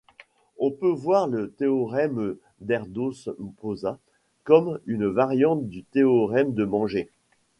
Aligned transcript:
On 0.57 0.71
peut 0.71 0.89
voir 0.89 1.27
le 1.27 1.51
théorème 1.51 2.35
d'Erdős–Pósa 2.59 3.99
comme 4.43 4.79
une 4.87 5.05
variante 5.05 5.67
du 5.69 5.83
théorème 5.83 6.55
de 6.55 6.65
Menger. 6.65 7.11